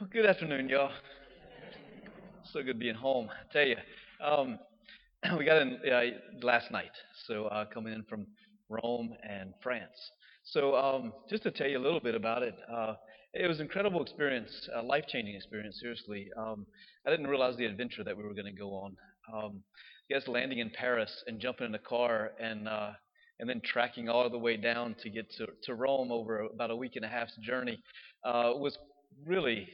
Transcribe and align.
Well, 0.00 0.08
good 0.10 0.24
afternoon, 0.24 0.70
y'all. 0.70 0.92
So 2.54 2.62
good 2.62 2.78
being 2.78 2.94
home. 2.94 3.28
I 3.28 3.52
tell 3.52 3.66
you, 3.66 3.76
um, 4.24 4.58
we 5.38 5.44
got 5.44 5.60
in 5.60 5.76
uh, 5.92 6.00
last 6.40 6.70
night, 6.70 6.92
so 7.26 7.44
uh, 7.48 7.66
coming 7.66 7.92
in 7.92 8.04
from 8.04 8.26
Rome 8.70 9.14
and 9.28 9.52
France. 9.62 9.92
So 10.44 10.74
um, 10.74 11.12
just 11.28 11.42
to 11.42 11.50
tell 11.50 11.68
you 11.68 11.76
a 11.76 11.84
little 11.84 12.00
bit 12.00 12.14
about 12.14 12.42
it, 12.42 12.54
uh, 12.74 12.94
it 13.34 13.46
was 13.46 13.58
an 13.58 13.66
incredible 13.66 14.00
experience, 14.00 14.70
a 14.74 14.80
life-changing 14.80 15.34
experience. 15.34 15.78
Seriously, 15.80 16.30
um, 16.34 16.64
I 17.06 17.10
didn't 17.10 17.26
realize 17.26 17.58
the 17.58 17.66
adventure 17.66 18.02
that 18.02 18.16
we 18.16 18.22
were 18.22 18.32
going 18.32 18.46
to 18.46 18.58
go 18.58 18.70
on. 18.70 18.96
Um, 19.34 19.62
guess 20.08 20.26
landing 20.26 20.60
in 20.60 20.70
Paris 20.70 21.12
and 21.26 21.38
jumping 21.38 21.66
in 21.66 21.74
a 21.74 21.78
car 21.78 22.30
and 22.40 22.66
uh, 22.68 22.92
and 23.38 23.48
then 23.48 23.60
tracking 23.62 24.08
all 24.08 24.28
the 24.30 24.38
way 24.38 24.56
down 24.56 24.94
to 25.02 25.10
get 25.10 25.30
to, 25.32 25.46
to 25.64 25.74
Rome 25.74 26.10
over 26.10 26.40
about 26.40 26.70
a 26.70 26.76
week 26.76 26.96
and 26.96 27.04
a 27.04 27.08
half's 27.08 27.36
journey 27.36 27.82
uh, 28.24 28.52
was 28.54 28.78
really 29.26 29.68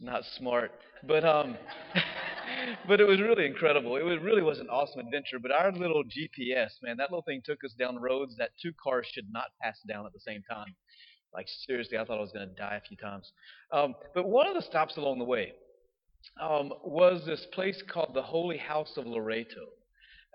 not 0.00 0.24
smart, 0.36 0.72
but 1.06 1.24
um, 1.24 1.56
but 2.88 3.00
it 3.00 3.06
was 3.06 3.20
really 3.20 3.46
incredible. 3.46 3.96
It 3.96 4.04
was, 4.04 4.18
really 4.22 4.42
was 4.42 4.58
an 4.58 4.68
awesome 4.68 5.00
adventure. 5.00 5.38
But 5.38 5.52
our 5.52 5.72
little 5.72 6.04
GPS, 6.04 6.70
man, 6.82 6.96
that 6.96 7.10
little 7.10 7.22
thing 7.22 7.42
took 7.44 7.64
us 7.64 7.72
down 7.78 7.98
roads 7.98 8.36
that 8.38 8.50
two 8.60 8.72
cars 8.82 9.06
should 9.12 9.30
not 9.30 9.46
pass 9.62 9.78
down 9.86 10.06
at 10.06 10.12
the 10.12 10.20
same 10.20 10.42
time. 10.42 10.74
Like 11.32 11.46
seriously, 11.66 11.98
I 11.98 12.04
thought 12.04 12.18
I 12.18 12.22
was 12.22 12.32
going 12.32 12.48
to 12.48 12.54
die 12.54 12.80
a 12.82 12.88
few 12.88 12.96
times. 12.96 13.32
Um, 13.72 13.94
but 14.14 14.28
one 14.28 14.46
of 14.46 14.54
the 14.54 14.62
stops 14.62 14.96
along 14.96 15.18
the 15.18 15.24
way 15.24 15.52
um, 16.40 16.72
was 16.84 17.24
this 17.24 17.46
place 17.52 17.82
called 17.88 18.12
the 18.14 18.22
Holy 18.22 18.56
House 18.56 18.96
of 18.96 19.06
Loreto. 19.06 19.66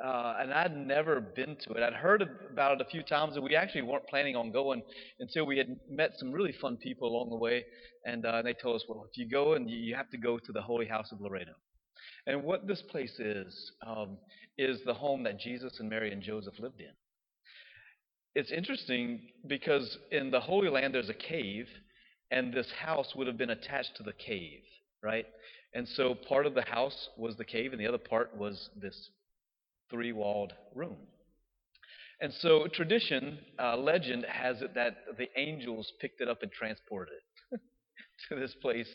Uh, 0.03 0.35
and 0.39 0.53
I'd 0.53 0.75
never 0.75 1.21
been 1.21 1.55
to 1.61 1.73
it. 1.73 1.81
I'd 1.81 1.93
heard 1.93 2.21
about 2.51 2.73
it 2.73 2.81
a 2.81 2.89
few 2.89 3.01
times, 3.01 3.35
and 3.35 3.45
we 3.45 3.55
actually 3.55 3.83
weren't 3.83 4.07
planning 4.07 4.35
on 4.35 4.51
going 4.51 4.83
until 5.19 5.45
we 5.45 5.57
had 5.57 5.79
met 5.89 6.11
some 6.17 6.33
really 6.33 6.51
fun 6.51 6.75
people 6.77 7.07
along 7.07 7.29
the 7.29 7.37
way. 7.37 7.63
And 8.05 8.25
uh, 8.25 8.41
they 8.41 8.53
told 8.53 8.75
us, 8.75 8.85
well, 8.89 9.05
if 9.09 9.17
you 9.17 9.29
go, 9.29 9.53
and 9.53 9.69
you 9.69 9.95
have 9.95 10.09
to 10.09 10.17
go 10.17 10.37
to 10.37 10.51
the 10.51 10.61
Holy 10.61 10.85
House 10.85 11.11
of 11.13 11.21
Loreto. 11.21 11.53
And 12.27 12.43
what 12.43 12.67
this 12.67 12.81
place 12.81 13.19
is, 13.19 13.71
um, 13.87 14.17
is 14.57 14.79
the 14.85 14.93
home 14.93 15.23
that 15.23 15.39
Jesus 15.39 15.79
and 15.79 15.89
Mary 15.89 16.11
and 16.11 16.21
Joseph 16.21 16.59
lived 16.59 16.81
in. 16.81 16.91
It's 18.35 18.51
interesting 18.51 19.21
because 19.47 19.97
in 20.11 20.29
the 20.29 20.41
Holy 20.41 20.69
Land 20.69 20.93
there's 20.93 21.09
a 21.09 21.13
cave, 21.13 21.67
and 22.31 22.53
this 22.53 22.69
house 22.71 23.13
would 23.15 23.27
have 23.27 23.37
been 23.37 23.51
attached 23.51 23.95
to 23.95 24.03
the 24.03 24.13
cave, 24.13 24.61
right? 25.01 25.25
And 25.73 25.87
so 25.87 26.15
part 26.15 26.45
of 26.45 26.53
the 26.53 26.63
house 26.63 27.09
was 27.17 27.37
the 27.37 27.45
cave, 27.45 27.71
and 27.71 27.79
the 27.79 27.87
other 27.87 27.97
part 27.97 28.35
was 28.35 28.69
this 28.75 29.09
three 29.89 30.11
walled 30.11 30.53
room. 30.73 30.97
And 32.21 32.33
so 32.39 32.67
tradition, 32.67 33.39
uh, 33.59 33.75
legend 33.77 34.25
has 34.29 34.61
it 34.61 34.73
that 34.75 34.95
the 35.17 35.27
angels 35.37 35.91
picked 35.99 36.21
it 36.21 36.29
up 36.29 36.43
and 36.43 36.51
transported 36.51 37.13
it 37.51 37.59
to 38.29 38.39
this 38.39 38.55
place 38.61 38.87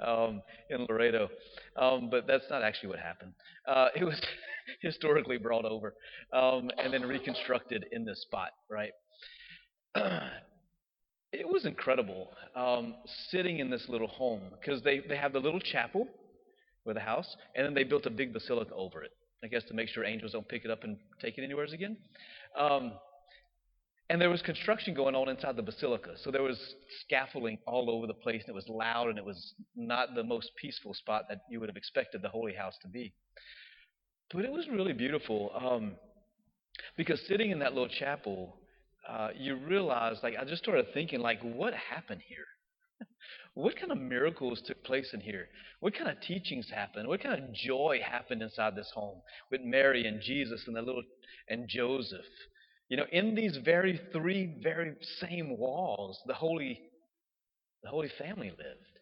um, 0.00 0.42
in 0.68 0.86
Loreto. 0.88 1.28
Um, 1.76 2.10
but 2.10 2.26
that's 2.26 2.44
not 2.50 2.62
actually 2.62 2.90
what 2.90 2.98
happened. 2.98 3.32
Uh, 3.66 3.88
it 3.96 4.04
was 4.04 4.20
historically 4.82 5.38
brought 5.38 5.64
over 5.64 5.94
um, 6.32 6.70
and 6.78 6.92
then 6.92 7.02
reconstructed 7.02 7.86
in 7.92 8.04
this 8.04 8.20
spot, 8.22 8.50
right? 8.70 8.92
it 11.32 11.48
was 11.48 11.64
incredible 11.64 12.28
um, 12.54 12.94
sitting 13.30 13.58
in 13.58 13.70
this 13.70 13.86
little 13.88 14.08
home 14.08 14.42
because 14.60 14.82
they, 14.82 15.00
they 15.08 15.16
have 15.16 15.32
the 15.32 15.40
little 15.40 15.60
chapel 15.60 16.06
with 16.84 16.96
a 16.96 17.00
house, 17.00 17.36
and 17.54 17.66
then 17.66 17.74
they 17.74 17.84
built 17.84 18.06
a 18.06 18.10
big 18.10 18.32
basilica 18.32 18.72
over 18.74 19.02
it. 19.02 19.10
I 19.44 19.48
guess 19.48 19.64
to 19.64 19.74
make 19.74 19.88
sure 19.88 20.04
angels 20.04 20.32
don't 20.32 20.48
pick 20.48 20.64
it 20.64 20.70
up 20.70 20.84
and 20.84 20.96
take 21.20 21.38
it 21.38 21.44
anywhere 21.44 21.64
again. 21.64 21.96
Um, 22.58 22.92
and 24.08 24.20
there 24.20 24.30
was 24.30 24.40
construction 24.42 24.94
going 24.94 25.14
on 25.14 25.28
inside 25.28 25.56
the 25.56 25.62
basilica. 25.62 26.10
So 26.22 26.30
there 26.30 26.42
was 26.42 26.58
scaffolding 27.02 27.58
all 27.66 27.90
over 27.90 28.06
the 28.06 28.14
place, 28.14 28.42
and 28.46 28.50
it 28.50 28.54
was 28.54 28.68
loud, 28.68 29.08
and 29.08 29.18
it 29.18 29.24
was 29.24 29.54
not 29.74 30.14
the 30.14 30.22
most 30.22 30.52
peaceful 30.60 30.94
spot 30.94 31.24
that 31.28 31.40
you 31.50 31.58
would 31.58 31.68
have 31.68 31.76
expected 31.76 32.22
the 32.22 32.28
holy 32.28 32.54
house 32.54 32.74
to 32.82 32.88
be. 32.88 33.12
But 34.32 34.44
it 34.44 34.52
was 34.52 34.68
really 34.68 34.92
beautiful 34.92 35.50
um, 35.54 35.96
because 36.96 37.20
sitting 37.26 37.50
in 37.50 37.58
that 37.60 37.74
little 37.74 37.88
chapel, 37.88 38.56
uh, 39.08 39.28
you 39.36 39.56
realize, 39.56 40.16
like, 40.22 40.34
I 40.40 40.44
just 40.44 40.62
started 40.62 40.86
thinking, 40.94 41.20
like, 41.20 41.40
what 41.42 41.74
happened 41.74 42.22
here? 42.26 42.46
What 43.54 43.76
kind 43.76 43.92
of 43.92 43.98
miracles 43.98 44.62
took 44.64 44.82
place 44.84 45.10
in 45.12 45.20
here? 45.20 45.48
What 45.80 45.94
kind 45.96 46.10
of 46.10 46.20
teachings 46.20 46.68
happened? 46.70 47.08
What 47.08 47.22
kind 47.22 47.42
of 47.42 47.52
joy 47.52 48.00
happened 48.04 48.42
inside 48.42 48.76
this 48.76 48.90
home 48.94 49.20
with 49.50 49.60
Mary 49.62 50.06
and 50.06 50.20
Jesus 50.20 50.64
and 50.66 50.76
the 50.76 50.82
little 50.82 51.02
and 51.48 51.68
Joseph? 51.68 52.24
You 52.88 52.96
know, 52.98 53.06
in 53.10 53.34
these 53.34 53.58
very 53.64 54.00
three 54.12 54.58
very 54.62 54.94
same 55.20 55.56
walls, 55.58 56.20
the 56.26 56.34
holy 56.34 56.80
the 57.82 57.90
Holy 57.90 58.10
Family 58.18 58.50
lived. 58.50 58.98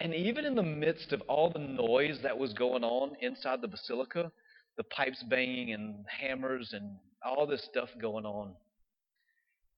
And 0.00 0.14
even 0.14 0.44
in 0.44 0.54
the 0.54 0.62
midst 0.62 1.12
of 1.12 1.22
all 1.22 1.50
the 1.50 1.60
noise 1.60 2.18
that 2.22 2.36
was 2.36 2.52
going 2.52 2.84
on 2.84 3.12
inside 3.20 3.62
the 3.62 3.68
basilica, 3.68 4.30
the 4.76 4.84
pipes 4.84 5.22
banging 5.30 5.72
and 5.72 6.04
hammers 6.06 6.72
and 6.72 6.96
all 7.24 7.46
this 7.46 7.64
stuff 7.64 7.88
going 8.00 8.26
on, 8.26 8.54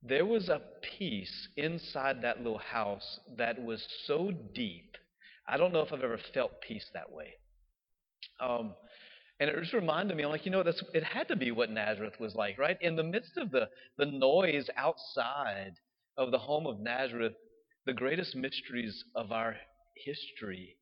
there 0.06 0.26
was 0.26 0.48
a 0.48 0.60
peace 0.98 1.48
inside 1.56 2.22
that 2.22 2.38
little 2.38 2.58
house 2.58 3.20
that 3.38 3.62
was 3.62 3.86
so 4.06 4.32
deep. 4.54 4.96
I 5.48 5.56
don't 5.56 5.72
know 5.72 5.80
if 5.80 5.92
I've 5.92 6.02
ever 6.02 6.20
felt 6.32 6.60
peace 6.60 6.86
that 6.92 7.10
way. 7.10 7.34
Um, 8.40 8.74
and 9.40 9.50
it 9.50 9.58
just 9.60 9.72
reminded 9.72 10.16
me, 10.16 10.24
I'm 10.24 10.30
like, 10.30 10.44
you 10.44 10.52
know, 10.52 10.62
that's, 10.62 10.82
it 10.92 11.02
had 11.02 11.28
to 11.28 11.36
be 11.36 11.50
what 11.50 11.70
Nazareth 11.70 12.14
was 12.20 12.34
like, 12.34 12.58
right? 12.58 12.76
In 12.80 12.96
the 12.96 13.02
midst 13.02 13.36
of 13.36 13.50
the, 13.50 13.68
the 13.98 14.06
noise 14.06 14.68
outside 14.76 15.74
of 16.16 16.30
the 16.30 16.38
home 16.38 16.66
of 16.66 16.80
Nazareth, 16.80 17.34
the 17.86 17.92
greatest 17.92 18.36
mysteries 18.36 19.04
of 19.14 19.32
our 19.32 19.56
history 19.96 20.76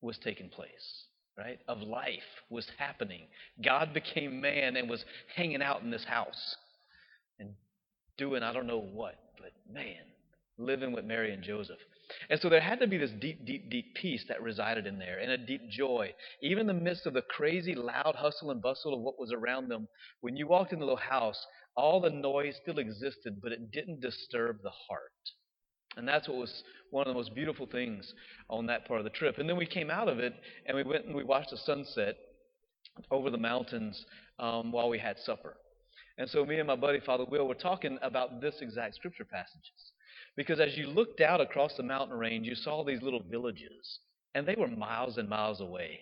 was 0.00 0.18
taking 0.18 0.48
place, 0.48 1.04
right? 1.38 1.58
Of 1.68 1.78
life 1.82 2.18
was 2.50 2.66
happening. 2.78 3.26
God 3.62 3.94
became 3.94 4.40
man 4.40 4.76
and 4.76 4.88
was 4.88 5.04
hanging 5.34 5.62
out 5.62 5.82
in 5.82 5.90
this 5.90 6.04
house. 6.04 6.56
And 7.38 7.50
doing 8.18 8.42
I 8.42 8.52
don't 8.52 8.66
know 8.66 8.80
what, 8.80 9.16
but 9.38 9.52
man, 9.72 10.02
living 10.58 10.92
with 10.92 11.04
Mary 11.04 11.32
and 11.32 11.42
Joseph. 11.42 11.78
And 12.30 12.40
so 12.40 12.48
there 12.48 12.60
had 12.60 12.80
to 12.80 12.86
be 12.86 12.98
this 12.98 13.10
deep, 13.20 13.44
deep, 13.44 13.68
deep 13.68 13.94
peace 13.94 14.24
that 14.28 14.42
resided 14.42 14.86
in 14.86 14.98
there 14.98 15.18
and 15.18 15.30
a 15.30 15.38
deep 15.38 15.68
joy. 15.68 16.14
Even 16.40 16.68
in 16.70 16.78
the 16.78 16.84
midst 16.84 17.06
of 17.06 17.14
the 17.14 17.22
crazy, 17.22 17.74
loud 17.74 18.14
hustle 18.14 18.50
and 18.50 18.62
bustle 18.62 18.94
of 18.94 19.00
what 19.00 19.18
was 19.18 19.32
around 19.32 19.68
them, 19.68 19.88
when 20.20 20.36
you 20.36 20.46
walked 20.46 20.72
in 20.72 20.78
the 20.78 20.84
little 20.84 20.96
house, 20.96 21.44
all 21.76 22.00
the 22.00 22.10
noise 22.10 22.54
still 22.62 22.78
existed, 22.78 23.40
but 23.42 23.52
it 23.52 23.70
didn't 23.72 24.00
disturb 24.00 24.62
the 24.62 24.70
heart. 24.70 25.10
And 25.96 26.06
that's 26.06 26.28
what 26.28 26.38
was 26.38 26.62
one 26.90 27.06
of 27.06 27.12
the 27.12 27.18
most 27.18 27.34
beautiful 27.34 27.66
things 27.66 28.12
on 28.48 28.66
that 28.66 28.86
part 28.86 29.00
of 29.00 29.04
the 29.04 29.10
trip. 29.10 29.38
And 29.38 29.48
then 29.48 29.56
we 29.56 29.66
came 29.66 29.90
out 29.90 30.08
of 30.08 30.18
it 30.18 30.34
and 30.66 30.76
we 30.76 30.82
went 30.82 31.06
and 31.06 31.14
we 31.14 31.24
watched 31.24 31.50
the 31.50 31.56
sunset 31.56 32.16
over 33.10 33.30
the 33.30 33.38
mountains 33.38 34.04
um, 34.38 34.72
while 34.72 34.88
we 34.88 34.98
had 34.98 35.18
supper. 35.18 35.56
And 36.18 36.28
so 36.30 36.44
me 36.46 36.58
and 36.58 36.66
my 36.66 36.76
buddy, 36.76 37.00
Father 37.00 37.24
Will, 37.24 37.46
were 37.46 37.54
talking 37.54 37.98
about 38.02 38.40
this 38.40 38.56
exact 38.60 38.94
scripture 38.94 39.24
passages. 39.24 39.92
Because 40.36 40.60
as 40.60 40.76
you 40.76 40.86
looked 40.86 41.20
out 41.20 41.40
across 41.40 41.74
the 41.76 41.82
mountain 41.82 42.16
range, 42.16 42.46
you 42.46 42.54
saw 42.54 42.84
these 42.84 43.02
little 43.02 43.22
villages, 43.30 43.98
and 44.34 44.46
they 44.46 44.54
were 44.56 44.68
miles 44.68 45.18
and 45.18 45.28
miles 45.28 45.60
away. 45.60 46.00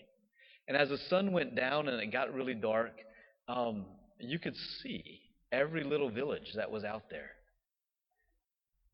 And 0.68 0.76
as 0.76 0.88
the 0.88 0.98
sun 0.98 1.32
went 1.32 1.56
down 1.56 1.88
and 1.88 2.00
it 2.00 2.12
got 2.12 2.32
really 2.32 2.54
dark, 2.54 2.92
um, 3.48 3.84
you 4.18 4.38
could 4.38 4.56
see 4.82 5.20
every 5.52 5.84
little 5.84 6.10
village 6.10 6.52
that 6.56 6.70
was 6.70 6.84
out 6.84 7.04
there. 7.10 7.30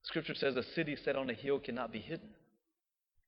Scripture 0.03 0.34
says 0.34 0.56
a 0.56 0.62
city 0.75 0.97
set 1.04 1.16
on 1.16 1.30
a 1.30 1.34
hill 1.34 1.59
cannot 1.59 1.92
be 1.92 2.00
hidden, 2.00 2.30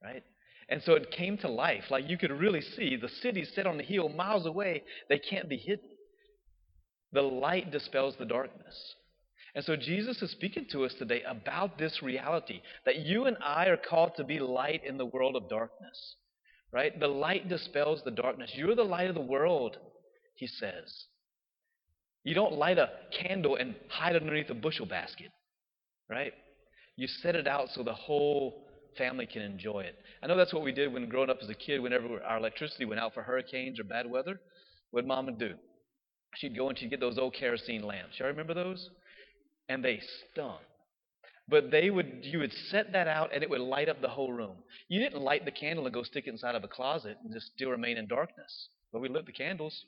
right? 0.03 0.25
And 0.69 0.83
so 0.83 0.95
it 0.95 1.11
came 1.11 1.37
to 1.39 1.49
life. 1.49 1.85
Like 1.91 2.09
you 2.09 2.17
could 2.17 2.31
really 2.31 2.63
see 2.63 2.97
the 2.97 3.09
cities 3.09 3.51
set 3.55 3.67
on 3.67 3.77
the 3.77 3.83
hill 3.83 4.09
miles 4.09 4.47
away, 4.47 4.83
they 5.09 5.19
can't 5.19 5.49
be 5.49 5.59
hidden. 5.59 5.91
The 7.13 7.23
light 7.23 7.71
dispels 7.71 8.15
the 8.19 8.25
darkness. 8.25 8.95
And 9.55 9.65
so 9.65 9.77
Jesus 9.77 10.23
is 10.23 10.31
speaking 10.31 10.67
to 10.73 10.85
us 10.85 10.95
today 10.99 11.23
about 11.29 11.77
this 11.77 12.03
reality 12.03 12.63
that 12.87 13.01
you 13.01 13.27
and 13.27 13.37
I 13.45 13.67
are 13.67 13.77
called 13.77 14.13
to 14.17 14.25
be 14.25 14.41
light 14.41 14.83
in 14.85 14.97
the 14.97 15.07
world 15.07 15.37
of 15.37 15.49
darkness. 15.49 16.17
Right? 16.73 16.99
The 16.99 17.09
light 17.09 17.51
dispels 17.51 18.01
the 18.03 18.11
darkness. 18.11 18.53
You're 18.55 18.75
the 18.75 18.83
light 18.83 19.09
of 19.09 19.15
the 19.15 19.21
world, 19.21 19.77
he 20.37 20.47
says. 20.47 21.05
You 22.25 22.35
don't 22.35 22.55
light 22.55 22.79
a 22.79 22.89
candle 23.21 23.57
and 23.57 23.75
hide 23.89 24.17
underneath 24.17 24.49
a 24.49 24.55
bushel 24.55 24.87
basket. 24.87 25.31
Right? 26.09 26.33
You 26.97 27.07
set 27.07 27.37
it 27.37 27.47
out 27.47 27.69
so 27.75 27.83
the 27.83 27.93
whole 27.93 28.65
family 28.97 29.27
can 29.27 29.43
enjoy 29.43 29.81
it. 29.81 29.97
I 30.23 30.27
know 30.27 30.37
that's 30.37 30.55
what 30.55 30.65
we 30.65 30.73
did 30.73 30.93
when 30.93 31.09
growing 31.09 31.31
up 31.31 31.39
as 31.43 31.51
a 31.51 31.55
kid, 31.55 31.81
whenever 31.81 32.23
our 32.23 32.39
electricity 32.39 32.87
went 32.87 33.01
out 33.01 33.13
for 33.13 33.23
hurricanes 33.23 33.79
or 33.79 33.85
bad 33.85 34.11
weather. 34.11 34.41
What 34.93 35.07
mom 35.07 35.27
would 35.27 35.39
do? 35.39 35.55
She'd 36.35 36.57
go 36.57 36.69
and 36.69 36.79
she'd 36.79 36.91
get 36.91 37.01
those 37.01 37.19
old 37.19 37.35
kerosene 37.35 37.83
lamps. 37.83 38.19
Y'all 38.19 38.29
remember 38.29 38.55
those? 38.55 38.91
And 39.69 39.85
they 39.85 40.01
stung. 40.33 40.59
But 41.49 41.71
they 41.71 41.91
would 41.91 42.21
you 42.23 42.39
would 42.39 42.53
set 42.71 42.93
that 42.93 43.09
out 43.09 43.31
and 43.35 43.43
it 43.43 43.51
would 43.51 43.61
light 43.61 43.89
up 43.89 44.01
the 44.01 44.09
whole 44.09 44.33
room. 44.33 44.57
You 44.89 45.01
didn't 45.01 45.23
light 45.23 45.45
the 45.45 45.51
candle 45.51 45.85
and 45.85 45.95
go 45.95 46.03
stick 46.03 46.27
it 46.27 46.31
inside 46.31 46.55
of 46.55 46.65
a 46.65 46.69
closet 46.69 47.17
and 47.25 47.33
just 47.33 47.53
still 47.55 47.71
remain 47.71 47.97
in 47.97 48.07
darkness. 48.07 48.69
But 48.93 49.01
we 49.01 49.09
lit 49.09 49.27
the 49.27 49.33
candles. 49.33 49.85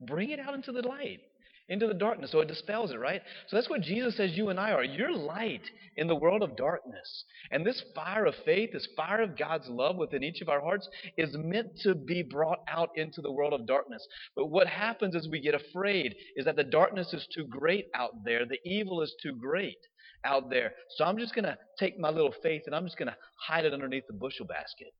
Bring 0.00 0.30
it 0.30 0.38
out 0.38 0.54
into 0.54 0.72
the 0.72 0.86
light. 0.86 1.20
Into 1.68 1.86
the 1.86 1.94
darkness. 1.94 2.30
So 2.30 2.40
it 2.40 2.48
dispels 2.48 2.92
it, 2.92 2.98
right? 2.98 3.20
So 3.48 3.56
that's 3.56 3.68
what 3.68 3.80
Jesus 3.80 4.16
says 4.16 4.36
you 4.36 4.50
and 4.50 4.60
I 4.60 4.72
are. 4.72 4.84
You're 4.84 5.12
light 5.12 5.68
in 5.96 6.06
the 6.06 6.14
world 6.14 6.42
of 6.42 6.56
darkness. 6.56 7.24
And 7.50 7.66
this 7.66 7.82
fire 7.94 8.26
of 8.26 8.34
faith, 8.44 8.70
this 8.72 8.88
fire 8.96 9.22
of 9.22 9.36
God's 9.36 9.68
love 9.68 9.96
within 9.96 10.22
each 10.22 10.40
of 10.40 10.48
our 10.48 10.60
hearts, 10.60 10.88
is 11.16 11.36
meant 11.36 11.78
to 11.80 11.94
be 11.94 12.22
brought 12.22 12.60
out 12.68 12.90
into 12.96 13.20
the 13.20 13.32
world 13.32 13.52
of 13.52 13.66
darkness. 13.66 14.06
But 14.34 14.46
what 14.46 14.66
happens 14.66 15.14
is 15.14 15.28
we 15.28 15.40
get 15.40 15.54
afraid, 15.54 16.14
is 16.36 16.44
that 16.44 16.56
the 16.56 16.64
darkness 16.64 17.12
is 17.12 17.26
too 17.34 17.46
great 17.48 17.86
out 17.94 18.24
there, 18.24 18.46
the 18.46 18.60
evil 18.64 19.02
is 19.02 19.14
too 19.22 19.32
great 19.32 19.78
out 20.24 20.50
there. 20.50 20.72
So 20.96 21.04
I'm 21.04 21.18
just 21.18 21.34
going 21.34 21.44
to 21.44 21.58
take 21.78 21.98
my 21.98 22.10
little 22.10 22.34
faith 22.42 22.62
and 22.66 22.74
I'm 22.74 22.84
just 22.84 22.98
going 22.98 23.08
to 23.08 23.16
hide 23.46 23.64
it 23.64 23.74
underneath 23.74 24.06
the 24.06 24.14
bushel 24.14 24.46
basket. 24.46 24.92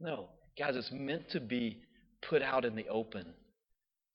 No, 0.00 0.30
guys, 0.58 0.76
it's 0.76 0.92
meant 0.92 1.30
to 1.30 1.40
be 1.40 1.80
put 2.22 2.42
out 2.42 2.64
in 2.64 2.74
the 2.74 2.88
open 2.88 3.34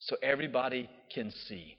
so 0.01 0.17
everybody 0.23 0.89
can 1.13 1.31
see. 1.47 1.77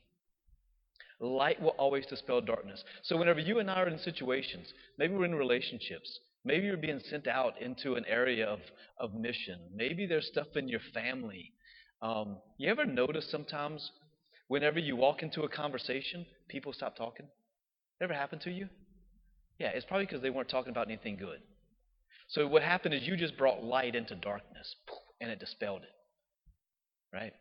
Light 1.20 1.60
will 1.60 1.70
always 1.70 2.06
dispel 2.06 2.40
darkness. 2.40 2.82
So 3.02 3.16
whenever 3.16 3.40
you 3.40 3.58
and 3.58 3.70
I 3.70 3.74
are 3.74 3.88
in 3.88 3.98
situations, 3.98 4.72
maybe 4.98 5.14
we're 5.14 5.24
in 5.24 5.34
relationships, 5.34 6.18
maybe 6.44 6.66
you're 6.66 6.76
being 6.76 7.00
sent 7.10 7.26
out 7.26 7.60
into 7.60 7.94
an 7.94 8.04
area 8.08 8.46
of, 8.46 8.60
of 8.98 9.14
mission, 9.14 9.58
maybe 9.74 10.06
there's 10.06 10.26
stuff 10.26 10.48
in 10.56 10.68
your 10.68 10.80
family. 10.94 11.52
Um, 12.00 12.38
you 12.58 12.70
ever 12.70 12.84
notice 12.84 13.28
sometimes 13.30 13.90
whenever 14.48 14.78
you 14.78 14.96
walk 14.96 15.22
into 15.22 15.42
a 15.42 15.48
conversation, 15.48 16.26
people 16.48 16.72
stop 16.72 16.96
talking? 16.96 17.26
Ever 18.00 18.14
happened 18.14 18.42
to 18.42 18.50
you? 18.50 18.68
Yeah, 19.58 19.68
it's 19.68 19.86
probably 19.86 20.06
because 20.06 20.22
they 20.22 20.30
weren't 20.30 20.48
talking 20.48 20.70
about 20.70 20.88
anything 20.88 21.16
good. 21.16 21.38
So 22.28 22.46
what 22.46 22.62
happened 22.62 22.94
is 22.94 23.02
you 23.06 23.16
just 23.16 23.36
brought 23.36 23.62
light 23.62 23.94
into 23.94 24.14
darkness, 24.16 24.74
and 25.20 25.30
it 25.30 25.38
dispelled 25.38 25.82
it. 25.82 27.14
Right? 27.14 27.32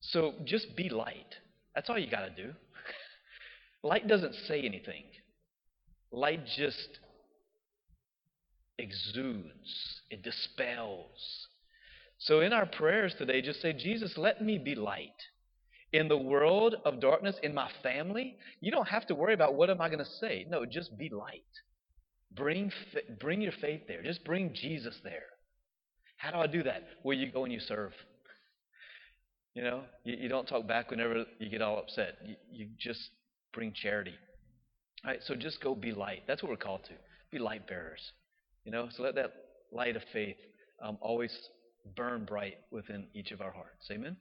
So 0.00 0.34
just 0.44 0.76
be 0.76 0.88
light. 0.88 1.34
That's 1.74 1.88
all 1.90 1.98
you 1.98 2.10
got 2.10 2.26
to 2.26 2.30
do. 2.30 2.52
light 3.82 4.08
doesn't 4.08 4.34
say 4.46 4.62
anything. 4.62 5.04
Light 6.10 6.44
just 6.56 6.98
exudes. 8.78 10.00
It 10.10 10.22
dispels. 10.22 11.46
So 12.18 12.40
in 12.40 12.52
our 12.52 12.66
prayers 12.66 13.14
today, 13.18 13.40
just 13.42 13.62
say, 13.62 13.72
Jesus, 13.72 14.14
let 14.16 14.42
me 14.42 14.58
be 14.58 14.74
light 14.74 15.10
in 15.92 16.08
the 16.08 16.16
world 16.16 16.76
of 16.84 17.00
darkness, 17.00 17.36
in 17.42 17.52
my 17.54 17.68
family, 17.82 18.36
you 18.60 18.70
don't 18.70 18.88
have 18.88 19.06
to 19.08 19.14
worry 19.14 19.34
about 19.34 19.54
what 19.54 19.70
am 19.70 19.80
I 19.80 19.88
going 19.88 19.98
to 19.98 20.10
say. 20.20 20.46
No, 20.48 20.64
just 20.64 20.96
be 20.96 21.08
light. 21.08 21.42
Bring, 22.32 22.70
bring 23.18 23.40
your 23.40 23.52
faith 23.60 23.82
there. 23.88 24.02
Just 24.02 24.24
bring 24.24 24.54
Jesus 24.54 24.94
there. 25.02 25.24
How 26.16 26.30
do 26.30 26.38
I 26.38 26.46
do 26.46 26.62
that? 26.62 26.84
Well, 27.02 27.16
you 27.16 27.32
go 27.32 27.44
and 27.44 27.52
you 27.52 27.60
serve. 27.60 27.92
You 29.54 29.62
know, 29.62 29.82
you, 30.04 30.16
you 30.16 30.28
don't 30.28 30.46
talk 30.46 30.66
back 30.66 30.90
whenever 30.90 31.24
you 31.38 31.50
get 31.50 31.62
all 31.62 31.78
upset. 31.78 32.16
You, 32.24 32.36
you 32.52 32.68
just 32.78 33.00
bring 33.52 33.72
charity. 33.72 34.14
All 35.04 35.10
right, 35.10 35.20
so 35.24 35.34
just 35.34 35.60
go 35.62 35.74
be 35.74 35.92
light. 35.92 36.22
That's 36.26 36.42
what 36.42 36.50
we're 36.50 36.56
called 36.56 36.84
to. 36.84 36.92
Be 37.32 37.38
light 37.38 37.66
bearers. 37.66 38.00
You 38.64 38.72
know, 38.72 38.88
so 38.96 39.02
let 39.02 39.14
that 39.16 39.32
light 39.72 39.96
of 39.96 40.02
faith 40.12 40.36
um, 40.82 40.98
always 41.00 41.36
burn 41.96 42.24
bright 42.24 42.58
within 42.70 43.06
each 43.14 43.30
of 43.30 43.40
our 43.40 43.50
hearts. 43.50 43.88
Amen? 43.90 44.16